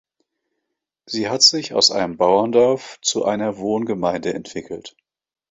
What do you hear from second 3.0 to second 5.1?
zu einer Wohngemeinde entwickelt.